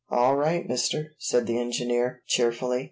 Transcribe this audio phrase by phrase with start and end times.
[0.09, 2.79] "All right, mister," said the engineer cheerfully.